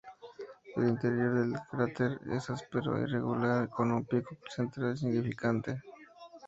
[0.77, 5.79] El interior del cráter es áspero e irregular, con un pico central insignificante.